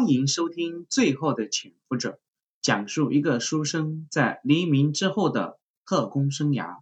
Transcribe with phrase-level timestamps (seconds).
[0.00, 2.12] 欢迎收听《最后的潜伏者》，
[2.62, 6.80] 讲述一个书生在黎明之后的特工生涯。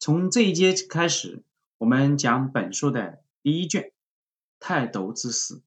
[0.00, 1.44] 从这一节开始，
[1.78, 3.82] 我们讲本书的第一卷
[4.58, 5.58] 《泰斗之死》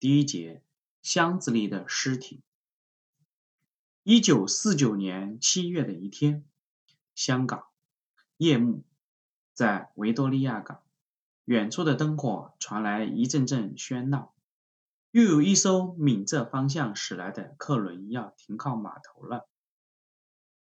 [0.00, 0.60] 第一节
[1.08, 2.38] 《箱子里的尸体》。
[4.02, 6.44] 一九四九年七月的一天，
[7.14, 7.66] 香港
[8.38, 8.82] 夜幕，
[9.52, 10.82] 在维多利亚港，
[11.44, 14.33] 远处的灯火传来一阵阵喧闹。
[15.14, 19.46] 又有一艘闽浙方向驶来的客轮要停靠码头了。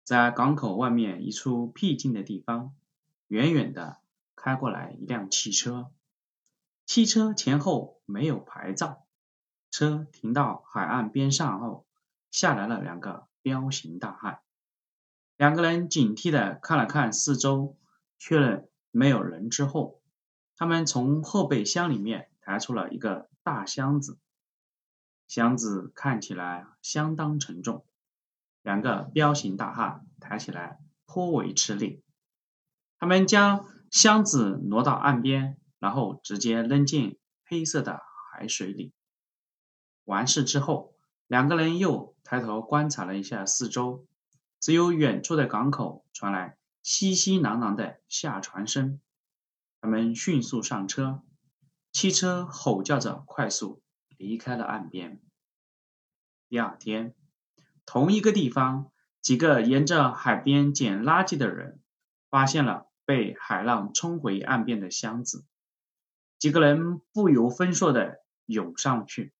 [0.03, 2.75] 在港口外面一处僻静的地方，
[3.29, 3.99] 远远的
[4.35, 5.89] 开过来一辆汽车。
[6.85, 9.05] 汽车前后没有牌照。
[9.69, 11.85] 车停到海岸边上后，
[12.29, 14.41] 下来了两个彪形大汉。
[15.37, 17.77] 两个人警惕的看了看四周，
[18.19, 20.01] 确认没有人之后，
[20.57, 24.17] 他们从后备箱里面抬出了一个大箱子。
[25.31, 27.85] 箱子看起来相当沉重，
[28.63, 32.03] 两个彪形大汉抬起来颇为吃力。
[32.99, 38.91] 他们将箱子挪到岸边，然后直接扔进黑色的海水里。
[40.03, 40.97] 完事之后，
[41.27, 44.05] 两个人又抬头观察了一下四周，
[44.59, 48.99] 只有远处的港口传来熙熙攘攘的下船声。
[49.79, 51.23] 他们迅速上车，
[51.93, 53.81] 汽车吼叫着快速。
[54.17, 55.19] 离开了岸边。
[56.51, 57.15] 第二天，
[57.85, 61.79] 同一个地方，几个沿着海边捡垃圾的人
[62.29, 65.45] 发现了被海浪冲回岸边的箱子。
[66.37, 69.31] 几个人不由分说的涌上去。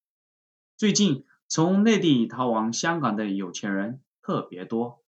[0.78, 5.04] 最近从内地逃往香港的有钱人特别多，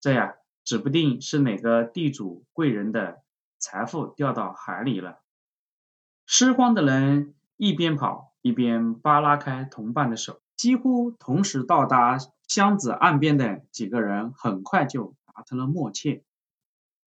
[0.00, 3.22] 这呀，指不定是哪个地主贵人的
[3.60, 5.20] 财富掉到海里了。
[6.26, 8.34] 拾荒的人一边跑。
[8.42, 12.18] 一边扒拉开同伴的手，几乎同时到达
[12.48, 16.24] 箱子岸边的几个人很快就达成了默契，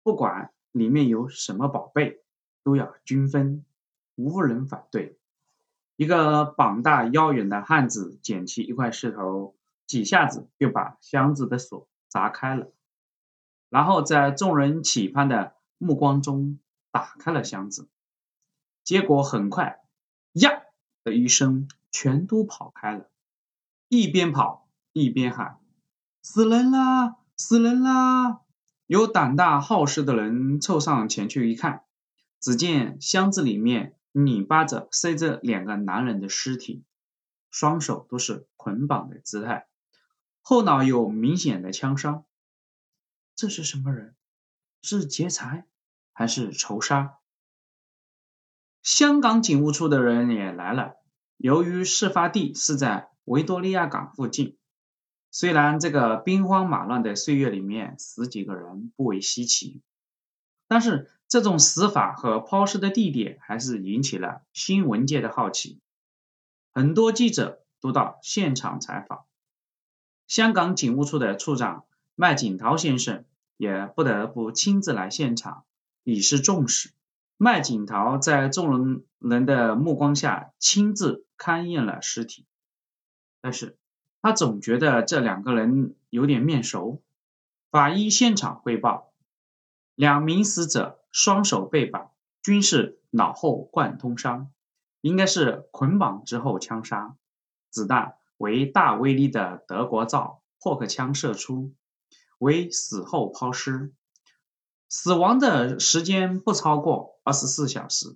[0.01, 2.23] 不管里面有什么宝贝，
[2.63, 3.65] 都要均分，
[4.15, 5.17] 无人反对。
[5.95, 9.55] 一个膀大腰圆的汉子捡起一块石头，
[9.85, 12.71] 几下子就把箱子的锁砸开了，
[13.69, 16.59] 然后在众人期盼的目光中
[16.91, 17.87] 打开了箱子，
[18.83, 19.81] 结果很快，
[20.31, 20.63] 呀！
[21.03, 23.09] 的一声，全都跑开了，
[23.95, 25.59] 一边跑一边喊
[26.23, 27.17] ：“死人啦！
[27.37, 28.41] 死人啦！”
[28.87, 31.83] 有胆大好事的人凑上前去一看，
[32.39, 36.83] 只见箱子里面拧巴着塞着两个男人的尸体，
[37.51, 39.67] 双手都是捆绑的姿态，
[40.41, 42.25] 后脑有明显的枪伤。
[43.35, 44.15] 这是什么人？
[44.81, 45.67] 是劫财
[46.13, 47.19] 还是仇杀？
[48.81, 50.95] 香港警务处的人也来了。
[51.37, 54.57] 由于事发地是在维多利亚港附近，
[55.31, 59.81] 虽然这个兵荒马乱的岁月里面死几个人不为稀奇，
[60.67, 65.79] 但是这种死法和抛尸的地点还是引起了新闻界的好奇。
[66.73, 69.25] 很多记者都到现场采访，
[70.27, 71.85] 香港警务处的处长
[72.15, 73.25] 麦景涛先生
[73.57, 75.65] 也不得不亲自来现场，
[76.03, 76.91] 以示重视。
[77.37, 82.45] 麦景涛在众人人的目光下亲自勘验了尸体，
[83.43, 83.77] 但是
[84.21, 87.03] 他总觉得这两个人有点面熟。
[87.69, 89.11] 法医现场汇报，
[89.95, 92.11] 两名死者双手被绑，
[92.41, 94.49] 均是脑后贯通伤，
[95.01, 97.17] 应该是捆绑之后枪杀。
[97.69, 101.73] 子弹为大威力的德国造破克枪射出，
[102.37, 103.91] 为死后抛尸。
[104.87, 108.15] 死亡的时间不超过二十四小时，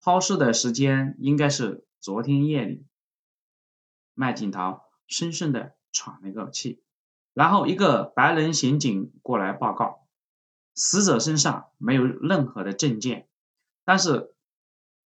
[0.00, 2.86] 抛尸的时间应该是昨天夜里。
[4.20, 6.82] 麦景涛深深的喘了一口气，
[7.32, 10.06] 然后一个白人刑警过来报告，
[10.74, 13.26] 死者身上没有任何的证件，
[13.82, 14.34] 但是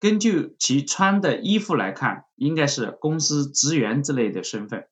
[0.00, 4.88] 根据其穿的衣服来看，应该是公司职员之类的身份。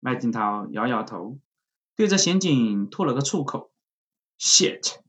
[0.00, 1.38] 麦景涛摇摇头，
[1.96, 3.70] 对着刑警吐了个粗口
[4.40, 5.00] ：“shit。”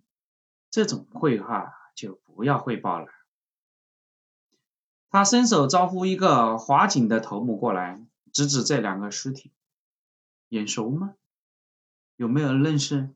[0.70, 3.08] 这种会话就不要汇报了。
[5.10, 8.06] 他伸手招呼一个华警的头目过来，
[8.36, 9.54] 指指这两个尸体，
[10.50, 11.16] 眼熟吗？
[12.18, 13.10] 有没有认识？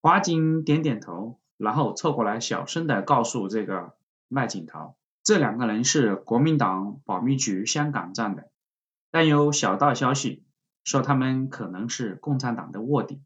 [0.00, 3.94] 华警点点头，然后凑过来小声的告诉这个
[4.26, 8.50] 麦景涛，这两个人是国民党保密局香港站的，
[9.12, 10.42] 但有小道消息
[10.82, 13.22] 说他们可能是共产党的卧底。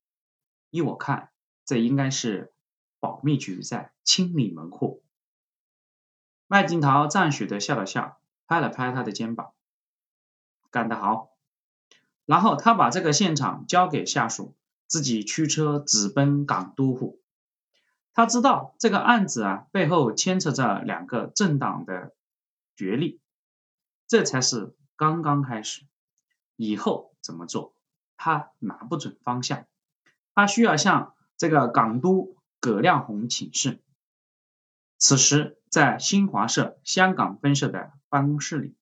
[0.68, 1.30] 依我看，
[1.64, 2.52] 这应该是。
[3.00, 5.02] 保密局在清理门户。
[6.46, 9.52] 麦景涛赞许的笑了笑，拍了拍他的肩膀。
[10.74, 11.30] 干得好。
[12.26, 14.56] 然后他把这个现场交给下属，
[14.88, 17.20] 自己驱车直奔港督府。
[18.12, 22.12] 他知道这个案子啊背后牵扯着两个政党的
[22.74, 23.20] 角力，
[24.08, 25.84] 这才是刚刚开始。
[26.56, 27.72] 以后怎么做，
[28.16, 29.66] 他拿不准方向。
[30.34, 33.80] 他需要向这个港督葛亮洪请示。
[34.98, 38.74] 此时，在新华社香港分社的办公室里，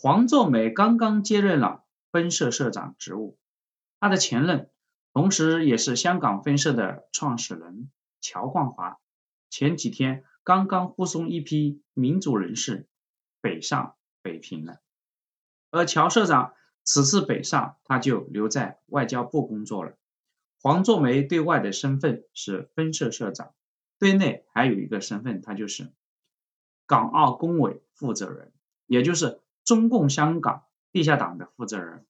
[0.00, 1.84] 黄作梅刚刚接任了。
[2.10, 3.38] 分社社长职务，
[4.00, 4.70] 他的前任，
[5.12, 7.90] 同时也是香港分社的创始人
[8.22, 8.98] 乔冠华，
[9.50, 12.88] 前几天刚刚护送一批民主人士
[13.42, 14.80] 北上北平了。
[15.70, 19.98] 而乔社长此次北上，他就留在外交部工作了。
[20.62, 23.52] 黄作梅对外的身份是分社社长，
[23.98, 25.92] 对内还有一个身份，他就是
[26.86, 28.50] 港澳工委负责人，
[28.86, 30.64] 也就是中共香港。
[30.90, 32.06] 地下党的负责人，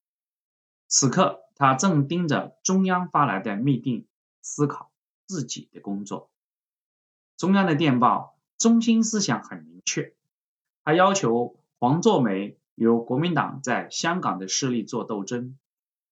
[0.87, 4.05] 此刻他正盯着中央发来的密电，
[4.41, 4.93] 思考
[5.27, 6.31] 自己的工作。
[7.37, 10.15] 中央的电报中心思想很明确，
[10.85, 15.59] 他要求黄作梅由国民党在香港的势力做斗争，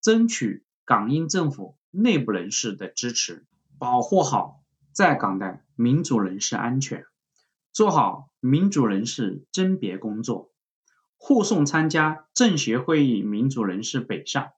[0.00, 3.46] 争取港英政府内部人士的支持，
[3.78, 4.60] 保护好
[4.90, 7.06] 在港的民主人士安全，
[7.72, 10.50] 做好民主人士甄别工作。
[11.18, 14.52] 护送参加政协会议民主人士北上。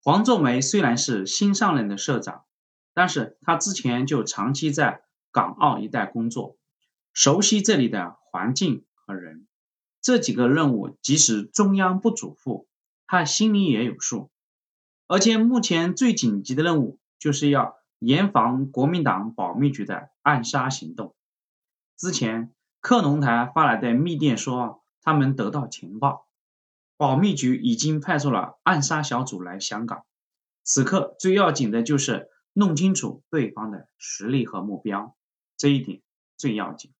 [0.00, 2.44] 黄仲梅虽然是新上任的社长，
[2.94, 6.56] 但是他之前就长期在港澳一带工作，
[7.12, 9.48] 熟悉这里的环境和人。
[10.00, 12.66] 这几个任务即使中央不嘱咐，
[13.08, 14.30] 他心里也有数。
[15.08, 21.16] 而且目前最紧急的任务就是要严防国民党保密局的暗杀行动。
[21.96, 24.84] 之前克隆台发来的密电说。
[25.06, 26.26] 他们得到情报，
[26.96, 30.04] 保密局已经派出了暗杀小组来香港。
[30.64, 35.16] 此刻最要紧的就是弄清楚对方的实力和目标，
[35.56, 36.02] 这一点
[36.36, 36.92] 最要紧。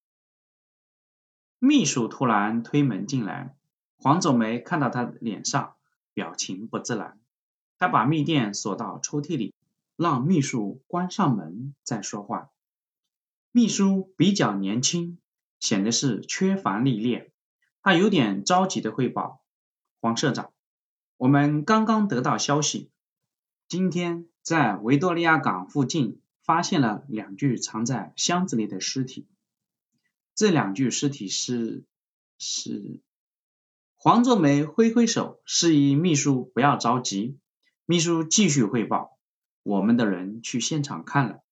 [1.59, 3.57] 秘书突然推门进来，
[3.99, 5.75] 黄总梅看到他脸上
[6.15, 7.19] 表情不自然，
[7.77, 9.53] 他把密电锁到抽屉里，
[9.97, 12.51] 让秘书关上门再说话。
[13.51, 15.19] 秘书比较年轻，
[15.59, 17.33] 显得是缺乏历练。
[17.87, 19.45] 他有点着急的汇报
[20.03, 20.51] ：“黄社长，
[21.17, 22.91] 我们刚刚得到消息，
[23.69, 29.29] 今天在维多利亚港附近发现了两具藏在箱子里的尸体。
[30.35, 31.85] 这两具尸体是……
[32.41, 32.99] 是……”
[33.95, 37.39] 黄作梅挥挥手，示意秘书不要着急。
[37.85, 39.17] 秘书继续汇报
[39.63, 41.45] ：“我们的人去现场看了，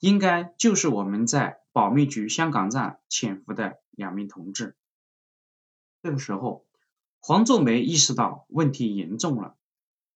[0.00, 4.74] 应该就是我们在保密局香港站潜伏的两名同志。”
[6.06, 6.64] 这个时候，
[7.18, 9.56] 黄作梅意识到问题严重了。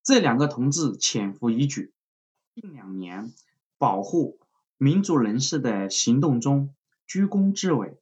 [0.05, 1.83] 这两个同志潜伏已久，
[2.55, 3.33] 近两年
[3.77, 4.39] 保护
[4.77, 6.73] 民主人士的行动中
[7.09, 7.99] 居功至伟。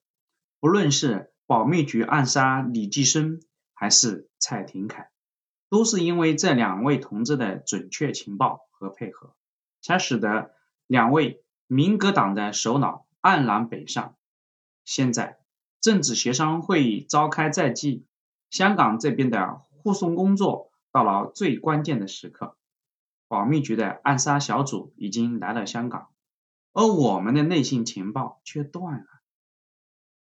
[0.60, 3.40] 不论是保密局暗杀李济深，
[3.72, 5.08] 还是蔡廷锴，
[5.70, 9.34] 都是因为这两位同志的准确情报和配合，
[9.80, 10.54] 才使得
[10.86, 14.14] 两位民革党的首脑黯然北上。
[14.84, 15.37] 现在。
[15.80, 18.04] 政治协商会议召开在即，
[18.50, 22.56] 香港这边的护送工作到了最关键的时刻，
[23.28, 26.08] 保密局的暗杀小组已经来了香港，
[26.72, 29.06] 而我们的内信情报却断了。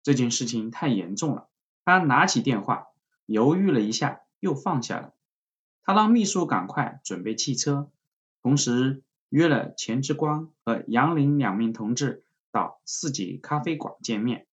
[0.03, 1.49] 这件事情太严重了。
[1.85, 2.87] 他拿起电话，
[3.25, 5.13] 犹豫了一下，又放下了。
[5.83, 7.89] 他让秘书赶快准备汽车，
[8.41, 14.46] 同时约了钱之光和杨林两名同志到四季咖啡馆见面。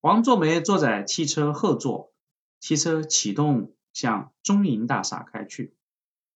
[0.00, 2.12] 黄作梅坐在汽车后座，
[2.60, 5.74] 汽车启动向中银大厦开去。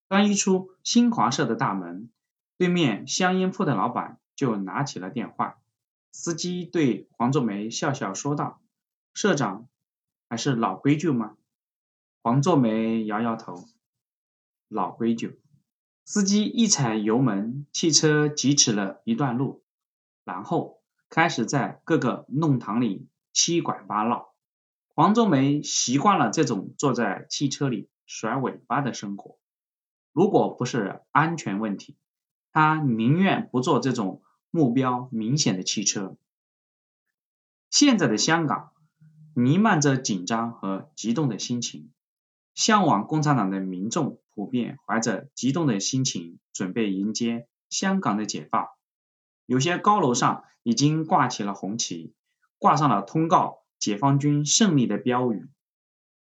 [0.08, 2.10] 刚一出新华社的大门，
[2.58, 5.58] 对面香烟铺的老板就拿起了电话。
[6.10, 8.60] 司机对黄作梅笑笑说道
[9.14, 9.68] ：“社长，
[10.28, 11.36] 还是老规矩吗？”
[12.20, 13.64] 黄作梅摇摇头
[14.68, 15.40] ：“老规矩。”
[16.04, 19.62] 司机一踩油门，汽车疾驰了一段路，
[20.24, 23.06] 然后开始在各个弄堂里。
[23.32, 24.32] 七拐八绕，
[24.94, 29.38] 黄宗梅习惯了这种坐在汽车里甩尾巴的生活。
[30.12, 31.96] 如果不是安全问题，
[32.52, 36.16] 他宁愿不坐这种目标明显的汽车。
[37.70, 38.72] 现在的香港
[39.34, 41.90] 弥漫着紧张和激动的心情，
[42.54, 48.68] 向往共产党的民众普遍怀着激动的心情，准备迎接香港的解放。
[49.46, 52.12] 有些高楼上已经挂起了红旗。
[52.62, 55.48] 挂上了通告解放军胜利的标语。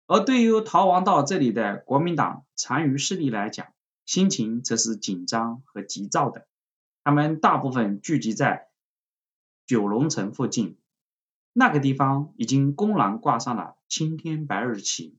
[0.08, 3.68] 而对于逃亡到这里的国民党残余势力来讲，
[4.04, 6.48] 心情则是紧张和急躁的。
[7.04, 8.66] 他们大部分聚集在
[9.66, 10.76] 九龙城附近，
[11.52, 15.16] 那个地方已经公然挂上了青天白日旗。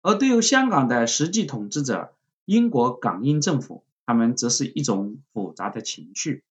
[0.00, 2.14] 而对于香港的实际统治者
[2.44, 6.44] 英国港英政府，他们则是一种复杂的情绪。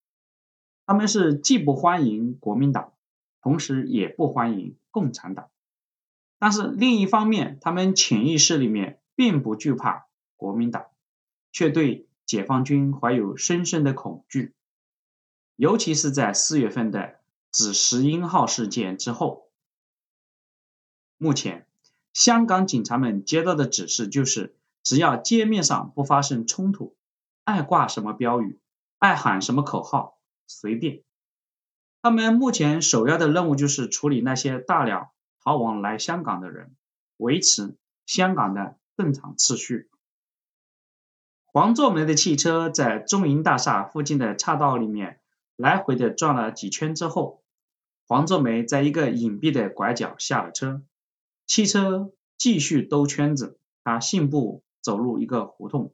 [0.86, 2.94] 他们是既不欢迎国民党，
[3.41, 5.50] 同时也不欢迎共产党。
[6.39, 10.86] 但是另一方面，他们潜意识里面并不惧怕国民党，
[11.51, 14.53] 却对解放军怀有深深的恐惧。
[15.56, 17.15] 尤其是在四月份的
[17.50, 19.50] 紫石英号事件之后，
[21.17, 21.65] 目前
[22.13, 26.96] 香港警察们接到的指示就是：只要街面上不发生冲突，
[27.44, 28.60] 爱挂什么标语，
[29.00, 31.01] 爱喊什么口号，随便。
[32.08, 35.10] 他们目前首要的任务就是处理那些大量。
[35.44, 36.74] 逃亡来香港的人，
[37.18, 39.90] 维持香港的正常秩序。
[41.48, 45.20] 黄作梅的汽车在中银大厦附近的岔道里面
[45.58, 47.44] 来回的转了几圈之后，
[48.08, 50.84] 黄作梅在一个隐蔽的拐角下了车，
[51.46, 55.94] 汽车继续兜圈子，他信步走入一个胡同，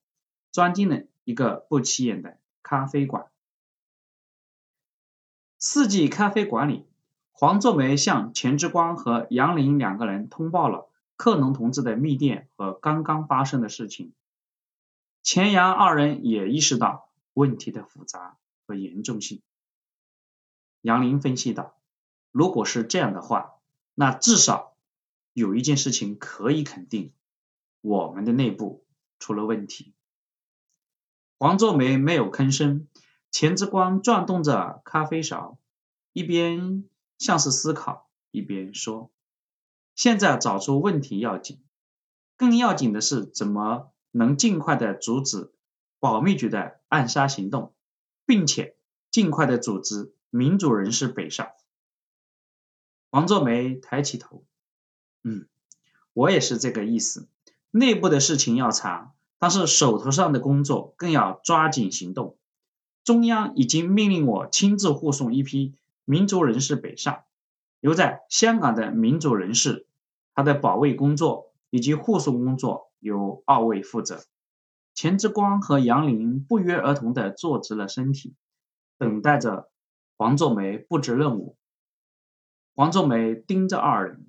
[0.52, 3.32] 钻进了一个不起眼的咖啡馆。
[5.66, 6.86] 四季咖啡馆里。
[7.32, 14.12] 黄作梅向钱之光和杨林两个人通报了克农同志的密电和刚刚发生的事情。
[15.22, 19.42] 钱杨二人也意识到问题的复杂和严重性。
[20.82, 21.78] 杨林分析道
[22.34, 23.54] ：“如果是这样的话，
[23.96, 24.76] 那至少
[25.32, 27.14] 有一件事情可以肯定，
[27.80, 28.84] 我们的内部
[29.18, 29.94] 出了问题。”
[31.40, 32.86] 黄作梅没有吭声，
[33.34, 35.58] 钱之光转动着咖啡勺，
[36.14, 36.86] 一边。
[37.20, 39.10] 像是思考，一边说
[39.96, 41.64] ：“现在找出问题要紧，
[42.36, 45.54] 更要紧的是怎么能尽快的阻止
[46.00, 47.74] 保密局的暗杀行动，
[48.26, 48.76] 并且
[49.10, 51.48] 尽快的组织民主人士北上。”
[53.10, 54.44] 王作梅抬起头
[55.24, 55.48] ：“嗯，
[56.12, 57.30] 我也是这个意思。
[57.72, 62.38] 内部的事情要查，但是手头上的工作更要抓紧行动。
[63.04, 67.24] 中央已经命令我亲自护送一批。”民族人士北上，
[67.80, 69.88] 留在香港的民主人士，
[70.34, 74.26] 他的保卫工作以及护送工作由二位负责。
[74.94, 78.36] 钱之光和杨林不约而同地坐直了身体，
[78.98, 79.72] 等待着
[80.18, 81.56] 黄作梅布置任务。
[82.76, 84.28] 黄作梅盯着二人：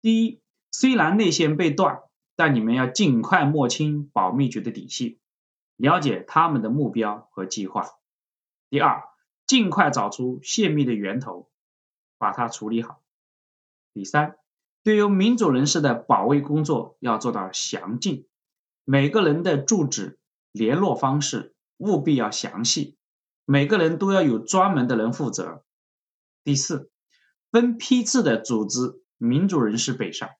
[0.00, 0.40] 第一，
[0.72, 2.00] 虽然内线被断，
[2.36, 5.19] 但你们要尽快摸清保密局的底细，
[5.80, 7.86] 了解他们的目标和计划。
[8.68, 9.02] 第二。
[9.46, 11.50] 尽快找出泄密的源头，
[12.18, 13.02] 把它处理好。
[13.92, 14.38] 第三，
[14.84, 18.28] 对于民主人士的保卫工作要做到详尽，
[18.84, 20.20] 每个人的住址、
[20.52, 22.96] 联络方式务必要详细，
[23.44, 25.64] 每个人都要有专门的人负责。
[26.44, 26.92] 第四，
[27.50, 30.30] 分批次的组织民主人士北上。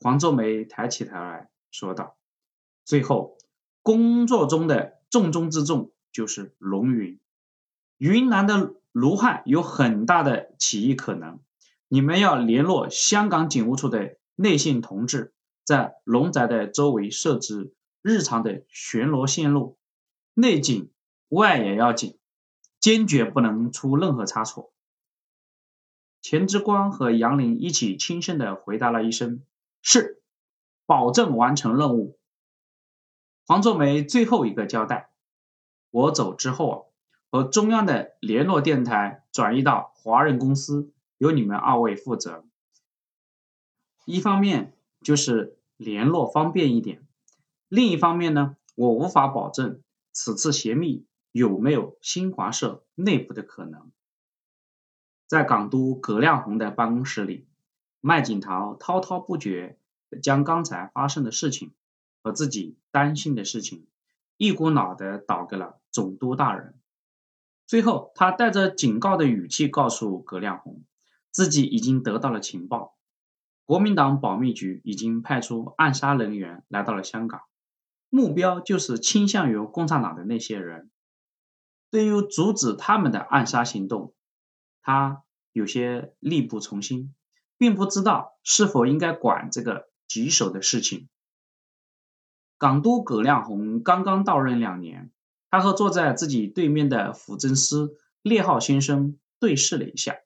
[0.00, 2.18] 黄作梅抬起头来说道
[2.84, 3.38] ：“最后，
[3.82, 7.18] 工作中的重中之重就是龙云。”
[7.98, 11.40] 云南的卢汉有很大的起义可能，
[11.88, 15.32] 你们要联络香港警务处的内线同志，
[15.64, 19.78] 在龙宅的周围设置日常的巡逻线路，
[20.34, 20.90] 内紧
[21.28, 22.18] 外也要紧，
[22.78, 24.72] 坚决不能出任何差错。
[26.20, 29.42] 钱之光和杨林一起轻声的回答了一声
[29.82, 30.20] ：“是，
[30.84, 32.17] 保证完成任务。”
[33.48, 35.08] 黄作梅最后一个交代
[35.90, 36.76] ：“我走之后啊。”
[37.32, 42.44] 和中央的联络电台转移到华人公司，由你们二位负责。
[44.04, 47.06] 一方面就是联络方便一点，
[47.68, 53.90] 另一方面呢，我无法保证此次泄密有没有新华社内部的可能。
[55.26, 57.46] 在港督葛亮洪的办公室里，
[58.00, 59.78] 麦景涛滔滔不绝
[60.22, 61.72] 将刚才发生的事情
[62.22, 63.86] 和自己担心的事情
[64.36, 66.74] 一股脑的倒给了总督大人。
[67.66, 70.84] 最后，他带着警告的语气告诉葛亮红，
[71.30, 72.96] 自己已经得到了情报，
[73.66, 77.42] 国民党保密局已经派出暗杀人员来到了香港，
[78.08, 80.90] 目标就是倾向于共产党的那些人。
[81.90, 84.14] 对于阻止他们的暗杀行动，
[84.80, 85.22] 他
[85.52, 87.14] 有些力不从心，
[87.58, 91.08] 并不知道是否应该管这个棘手的事情。
[92.58, 95.10] 港督葛亮洪刚刚到任两年。
[95.50, 100.18] 他和坐在自己对面的辅政司列浩先生对视了一下，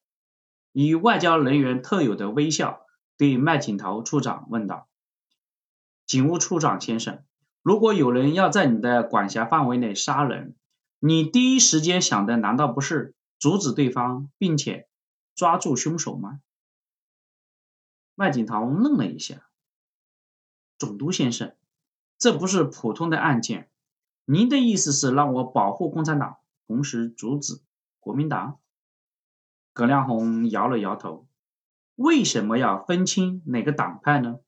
[0.72, 2.84] 以外交人员特有的微笑，
[3.16, 4.88] 对麦景涛处长问道
[6.08, 7.22] ：“警务处长先生，
[7.62, 10.56] 如果有人要在你的管辖范围内杀人，
[10.98, 14.88] 你第一时间想的难道不是阻止对方，并且
[15.36, 16.40] 抓住凶手吗？”
[18.16, 19.46] 麦景涛愣了一下
[20.78, 21.54] ：“总督先生，
[22.22, 23.68] 这不是普通的案件。
[24.26, 26.36] 您的意思是让我保护共产党，
[26.68, 27.60] 同时阻止
[27.98, 28.60] 国民党？”
[29.74, 31.26] 葛亮红摇了摇头。
[31.96, 34.38] 为什么要分清哪个党派呢？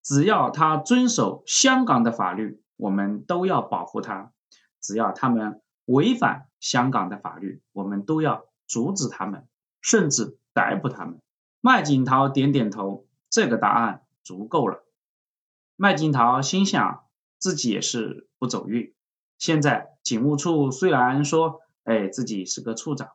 [0.00, 4.30] 只要他遵守香港的法律，我们都要保护他；
[4.80, 9.48] 只要他们违反香港的法律，我们都要阻止他们，
[9.80, 11.20] 甚至逮捕他们。
[11.60, 14.84] 麦景涛点点头，这个答案足够了。
[15.74, 17.04] 麦景涛心想，
[17.38, 18.94] 自己也是不走运。
[19.38, 23.10] 现在警务处虽然说，哎，自己是个处长，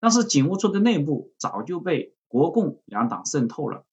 [0.00, 2.14] 但是警务处的内部早就被。
[2.32, 3.84] 国共两党渗透了，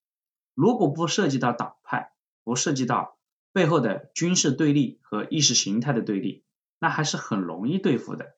[0.54, 2.12] 如果不涉及到党派，
[2.42, 3.18] 不涉及到
[3.52, 6.42] 背后的军事对立和意识形态的对立，
[6.78, 8.36] 那还是很容易对付的。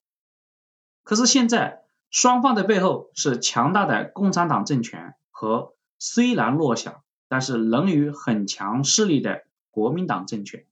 [1.05, 10.67] 可是现在双方的背后是强大的共产党政权和虽然弱小，但是仍于很强势力的国民党政权，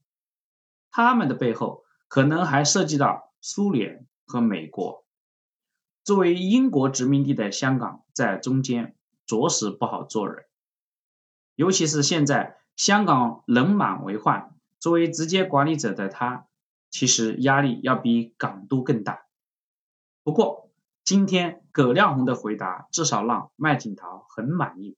[0.91, 5.05] 他们的背后可能还涉及到苏联和美国。
[6.05, 8.95] 作为英国殖民地的香港在中间。
[9.27, 10.47] 着实不好做人，
[11.55, 16.47] 尤其是现在香港人满为患，作为直接管理者的他，
[16.91, 19.23] 其实压力要比港督更大。
[20.25, 20.69] 不过，
[21.05, 24.97] 今天葛亮红的回答至少让麦景陶很满意，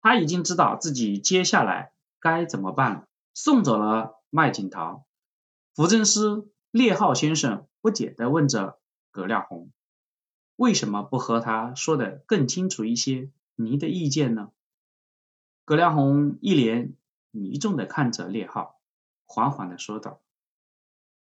[0.00, 3.04] 他已经知道自己接下来该怎么办了。
[3.32, 5.04] 送走了麦景陶，
[5.74, 8.78] 福政司列浩先生不解地问着
[9.10, 9.72] 葛亮红
[10.56, 14.50] ：“为什么不和他说的更清楚一些？”您的意见呢？
[15.64, 16.94] 葛亮红一脸
[17.30, 18.80] 凝重的看着列浩，
[19.24, 20.20] 缓缓的说道：“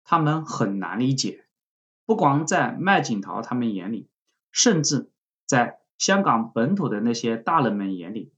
[0.04, 1.46] 他们很难理解，
[2.06, 4.10] 不光在麦景陶他们眼里，
[4.52, 5.12] 甚至
[5.46, 8.34] 在香港本土的那些大人们眼里，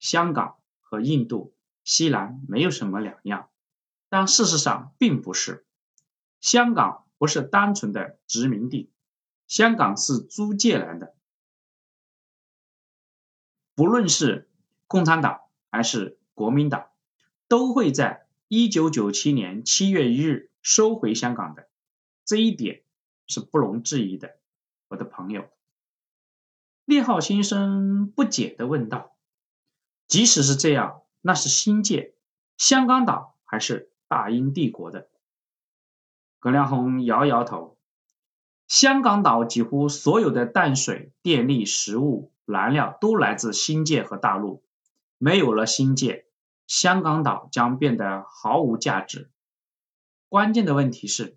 [0.00, 3.48] 香港和印度西南没有什么两样。
[4.16, 5.66] 但事实上并不是，
[6.40, 8.90] 香港不是单纯的殖民地，
[9.46, 11.14] 香港是租借来的。”
[13.76, 14.48] 不论是
[14.86, 16.88] 共产党还是国民党，
[17.46, 21.68] 都会在一九九七年七月一日收回香港的，
[22.24, 22.84] 这一点
[23.26, 24.38] 是不容置疑的，
[24.88, 25.50] 我的朋友。
[26.86, 29.14] 列浩先生不解的问道
[30.08, 32.14] ：“即使是这样，那是新界
[32.56, 35.08] 香港岛还是大英帝国的？”
[36.40, 37.76] 葛亮红摇摇头
[38.68, 44.62] ：“香港岛几乎所有的淡水、电力、食物。”燃料都来自新界和大陆，
[45.18, 46.26] 没有了新界，
[46.68, 49.32] 香港岛将变得毫无价值。
[50.28, 51.36] 关键的问题是，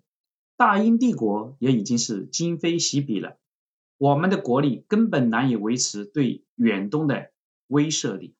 [0.56, 3.38] 大英帝国也已经是今非昔比了，
[3.98, 7.32] 我们的国力根本难以维持对远东的
[7.66, 8.36] 威慑力。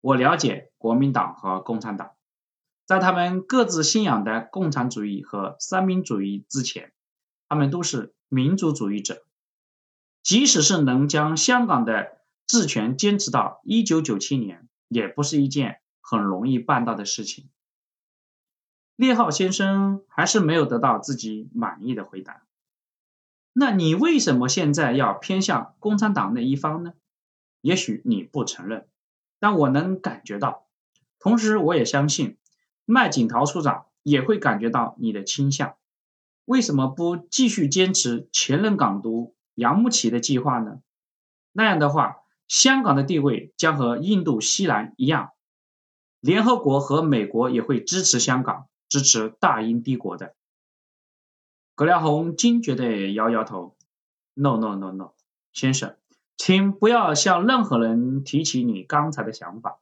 [0.00, 2.15] 我了解国民党和共产党，
[2.86, 6.92] 在他们各自信仰的共产主义和三民主义之前，
[7.48, 9.24] 他们都是民族主义者。
[10.22, 17.48] 即使是能将香港的治权坚持到一九九七年，也不是一件很容易办到的事情。
[18.94, 22.44] 列浩先生还是没有得到自己满意的回答。
[23.52, 26.94] 那你为什么现在要偏向共产党那一方呢？
[27.60, 28.88] 也许你不承认，
[29.40, 30.66] 但我能感觉到。
[31.18, 32.36] 同时，我也相信
[32.86, 35.76] 麦景陶处长也会感觉到你的倾向。
[36.46, 39.34] 为什么不继续坚持前任港督？
[39.54, 40.80] 杨慕琦的计划呢？
[41.50, 45.32] 那样的话，香港的地位将和印度西南一样，
[46.20, 50.34] 联合国和美国也会支持香港，支持大英帝国的。
[51.74, 53.76] 葛亮红坚决的摇摇头
[54.34, 55.12] ：“No No No No，
[55.52, 55.96] 先生，
[56.36, 59.78] 请不要向任何人提起你刚才的想法。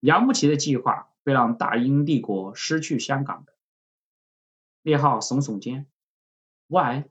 [0.00, 3.52] 杨慕琦的计划会让大英帝国失去香港的。”
[4.82, 5.86] 列浩耸耸肩
[6.66, 7.04] ：“Why？”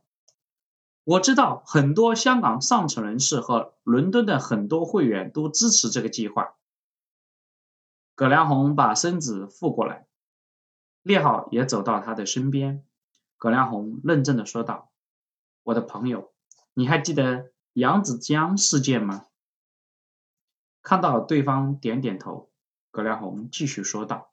[1.04, 6.56] 我知道很多香港上层人士和伦敦的很多会员都支持这个计划。
[8.14, 10.08] 葛良红把身子覆过来，
[11.02, 12.86] 列好也走到他的身边。
[13.38, 14.92] 葛良红认真的说道
[15.64, 16.34] ：“我的朋友，
[16.74, 19.26] 你还记得扬子江事件吗？”
[20.84, 22.49] 看到对方点点头，
[22.92, 24.32] 葛良红继续说道：“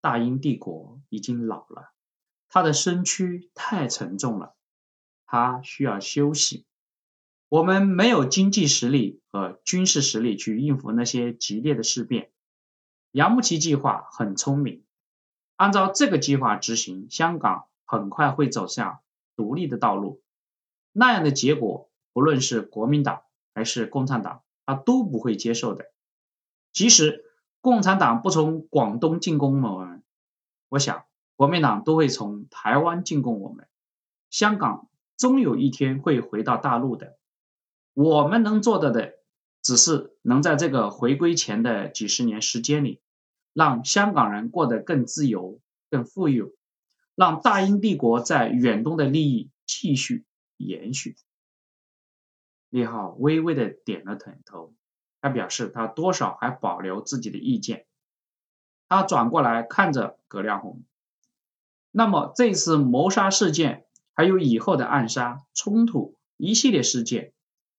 [0.00, 1.92] 大英帝国已经老了，
[2.48, 4.54] 他的身躯太沉重了。”
[5.26, 6.66] 他需要休息。
[7.48, 12.30] 我们没有经济实力和军事实力去应付那些激烈的事变。
[13.12, 14.84] 杨慕琦计划很聪明，
[15.56, 19.00] 按照这个计划执行，香港很快会走向
[19.36, 20.22] 独立的道路。
[20.92, 23.22] 那样的结果，不论是国民党
[23.54, 25.86] 还是共产党，他都不会接受的。
[26.72, 27.25] 即使
[27.66, 30.04] 共产党不从广东进攻我们，
[30.68, 33.66] 我想国民党都会从台湾进攻我们。
[34.30, 37.18] 香港终有一天会回到大陆的。
[37.92, 39.14] 我们能做到的，
[39.62, 43.00] 只是能在这个回归前的几十年时间里，
[43.52, 45.58] 让香港人过得更自由、
[45.90, 46.52] 更富有，
[47.16, 50.24] 让大英帝国在远东的利益继续
[50.56, 51.16] 延续。
[52.70, 54.72] 列浩微微的点了点头，
[55.26, 57.84] 他表示他多少还保留自己的意见。
[58.88, 60.84] 他转过来看着葛亮红，
[61.90, 67.32] 那么这次谋杀事件，还有以后的暗杀、冲突一系列事件。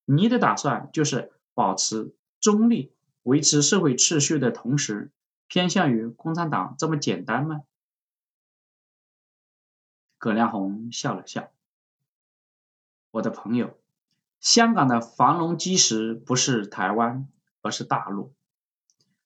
[0.03, 2.91] 你的打算就是保持中立，
[3.23, 5.09] 维持社会秩序的同时，
[5.47, 7.61] 偏向于共产党这么简单吗？
[10.17, 11.49] 葛亮红笑了笑，
[13.11, 13.79] 我的朋友，
[14.41, 17.29] 香港的繁荣基石不是台湾，
[17.61, 18.33] 而是大陆，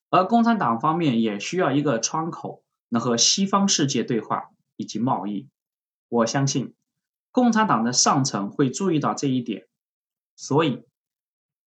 [0.09, 5.49] 而共产党方面也需要一个窗口，能和西方世界对话以及贸易。
[6.09, 6.73] 我相信
[7.31, 9.67] 共产党的上层会注意到这一点。
[10.35, 10.83] 所以，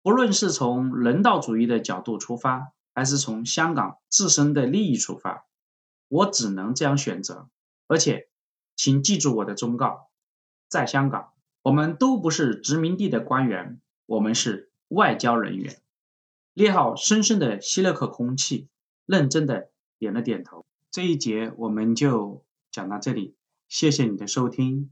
[0.02, 5.46] 不论是从人道主义的角度出发，还是从香港自身的利益出发，
[6.08, 7.50] 我只能这样选择。
[7.88, 8.30] 而且，
[8.76, 10.10] 请记住我的忠告：
[10.68, 15.82] 在香港，我们都不是殖民地的官员，我们是外交人员。
[16.56, 18.70] 列号深深的吸了口空气，
[19.06, 20.66] 认真的点了点头。
[20.90, 23.36] 这一节我们就讲到这里，
[23.68, 24.90] 谢谢你的收听。